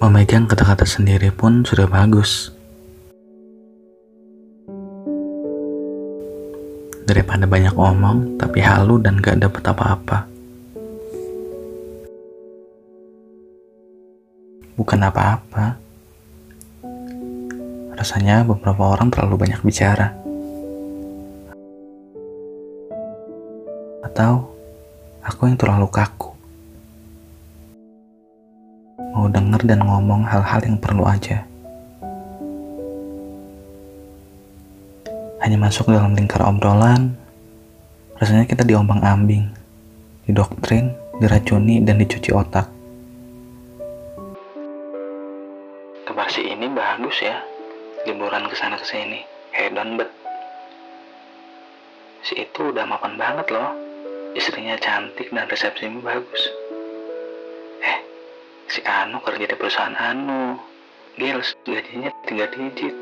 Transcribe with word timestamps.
Memegang 0.00 0.48
kata-kata 0.48 0.88
sendiri 0.88 1.28
pun 1.28 1.60
sudah 1.60 1.84
bagus. 1.84 2.48
Daripada 7.04 7.44
banyak 7.44 7.76
omong, 7.76 8.40
tapi 8.40 8.64
halu 8.64 8.96
dan 8.96 9.20
gak 9.20 9.36
dapet 9.44 9.60
apa-apa. 9.60 10.24
Bukan 14.80 15.00
apa-apa. 15.04 15.76
Rasanya 17.92 18.40
beberapa 18.48 18.96
orang 18.96 19.12
terlalu 19.12 19.36
banyak 19.36 19.60
bicara. 19.60 20.16
Atau 24.00 24.48
aku 25.20 25.44
yang 25.44 25.60
terlalu 25.60 25.92
kaku. 25.92 26.29
Mau 29.00 29.24
denger 29.32 29.64
dan 29.64 29.80
ngomong 29.80 30.28
hal-hal 30.28 30.60
yang 30.60 30.76
perlu 30.76 31.08
aja. 31.08 31.48
Hanya 35.40 35.56
masuk 35.56 35.88
dalam 35.88 36.12
lingkar 36.12 36.44
obrolan, 36.44 37.16
rasanya 38.20 38.44
kita 38.44 38.60
diombang-ambing, 38.68 39.48
didoktrin, 40.28 40.92
diracuni, 41.16 41.80
dan 41.80 41.96
dicuci 41.96 42.28
otak. 42.36 42.68
Kabar 46.04 46.28
si 46.28 46.44
ini 46.44 46.68
bagus 46.68 47.24
ya, 47.24 47.40
liburan 48.04 48.52
ke 48.52 48.54
sana 48.54 48.76
ke 48.76 48.84
sini, 48.84 49.24
hedon 49.56 49.96
bet. 49.96 50.12
Si 52.20 52.36
itu 52.36 52.68
udah 52.68 52.84
mapan 52.84 53.16
banget 53.16 53.48
loh, 53.48 53.72
istrinya 54.36 54.76
cantik 54.76 55.32
dan 55.32 55.48
resepsinya 55.48 56.04
bagus. 56.04 56.59
Si 58.70 58.78
Anu 58.86 59.18
kerja 59.26 59.50
di 59.50 59.56
perusahaan 59.58 59.98
Anu, 59.98 60.54
Gils 61.18 61.58
gajinya 61.66 62.06
tiga 62.22 62.46
digit. 62.54 62.94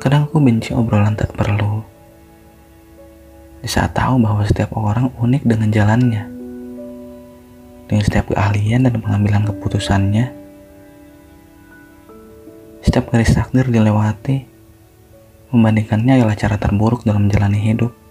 Kadang 0.00 0.24
aku 0.24 0.40
benci 0.40 0.72
obrolan 0.72 1.20
tak 1.20 1.36
perlu. 1.36 1.84
Di 3.60 3.68
saat 3.68 3.92
tahu 3.92 4.16
bahwa 4.16 4.40
setiap 4.48 4.72
orang 4.72 5.12
unik 5.20 5.44
dengan 5.44 5.68
jalannya. 5.68 6.24
Dengan 7.84 8.04
setiap 8.08 8.32
keahlian 8.32 8.88
dan 8.88 8.96
pengambilan 8.96 9.44
keputusannya. 9.52 10.32
Setiap 12.80 13.12
garis 13.12 13.36
takdir 13.36 13.68
dilewati, 13.68 14.48
membandingkannya 15.52 16.24
adalah 16.24 16.40
cara 16.40 16.56
terburuk 16.56 17.04
dalam 17.04 17.28
menjalani 17.28 17.60
hidup. 17.60 18.05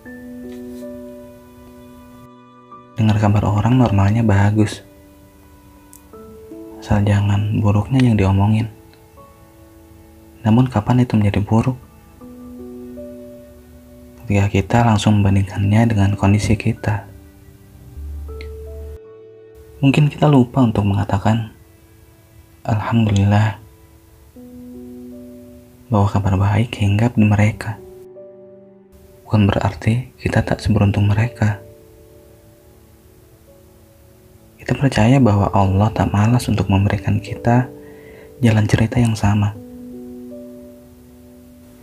Dengar 2.96 3.20
kabar 3.20 3.44
orang 3.44 3.76
normalnya 3.76 4.24
bagus. 4.24 4.80
Asal 6.80 7.04
jangan 7.04 7.60
buruknya 7.60 8.00
yang 8.00 8.16
diomongin. 8.16 8.72
Namun 10.48 10.72
kapan 10.72 11.04
itu 11.04 11.20
menjadi 11.20 11.44
buruk? 11.44 11.76
Ketika 14.24 14.46
kita 14.48 14.78
langsung 14.88 15.20
membandingkannya 15.20 15.92
dengan 15.92 16.16
kondisi 16.16 16.56
kita. 16.56 17.04
Mungkin 19.84 20.08
kita 20.08 20.32
lupa 20.32 20.64
untuk 20.64 20.88
mengatakan 20.88 21.52
Alhamdulillah 22.64 23.60
bahwa 25.92 26.08
kabar 26.08 26.40
baik 26.40 26.80
hinggap 26.80 27.20
di 27.20 27.28
mereka. 27.28 27.76
Bukan 29.28 29.52
berarti 29.52 30.16
kita 30.16 30.46
tak 30.46 30.64
seberuntung 30.64 31.12
mereka. 31.12 31.65
Kita 34.66 34.82
percaya 34.82 35.22
bahwa 35.22 35.54
Allah 35.54 35.94
tak 35.94 36.10
malas 36.10 36.50
untuk 36.50 36.66
memberikan 36.74 37.22
kita 37.22 37.70
jalan 38.42 38.66
cerita 38.66 38.98
yang 38.98 39.14
sama. 39.14 39.54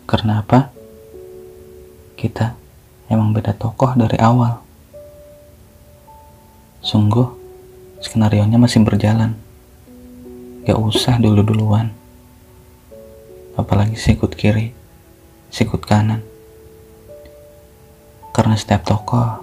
Karena 0.02 0.42
apa? 0.42 0.74
Kita 2.18 2.58
emang 3.06 3.30
beda 3.30 3.54
tokoh 3.54 3.94
dari 3.94 4.18
awal. 4.18 4.58
Sungguh, 6.82 7.30
skenario-nya 8.02 8.58
masih 8.58 8.82
berjalan. 8.82 9.38
Gak 10.66 10.74
usah 10.82 11.22
dulu-duluan. 11.22 11.94
Apalagi 13.54 13.94
sikut 13.94 14.34
kiri, 14.34 14.74
sikut 15.54 15.86
kanan. 15.86 16.26
Karena 18.34 18.58
setiap 18.58 18.82
tokoh 18.82 19.38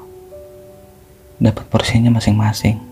dapat 1.40 1.64
porsinya 1.72 2.12
masing-masing. 2.12 2.89